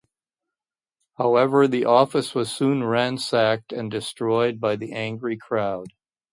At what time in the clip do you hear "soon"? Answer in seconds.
2.51-2.83